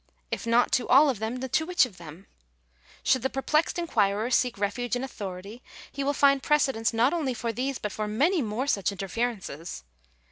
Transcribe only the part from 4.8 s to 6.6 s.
in authority, he will find